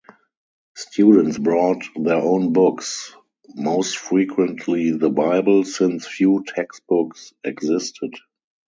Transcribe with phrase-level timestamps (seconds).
[0.75, 3.13] Students brought their own books,
[3.53, 8.15] most frequently the Bible, since few textbooks existed.